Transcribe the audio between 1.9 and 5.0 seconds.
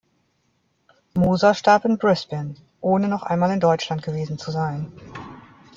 Brisbane, ohne noch einmal in Deutschland gewesen zu sein.